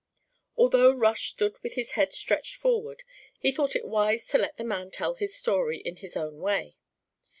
Although 0.57 0.95
Rush 0.97 1.29
stood 1.29 1.59
with 1.61 1.75
his 1.75 1.91
head 1.91 2.11
stretched 2.11 2.55
forward, 2.55 3.03
he 3.39 3.51
thought 3.51 3.75
it 3.75 3.85
wise 3.85 4.25
to 4.29 4.39
let 4.39 4.57
the 4.57 4.63
man 4.63 4.89
tell 4.89 5.13
his 5.13 5.35
story 5.35 5.77
in 5.77 5.97
his 5.97 6.17
own 6.17 6.39
way. 6.39 6.75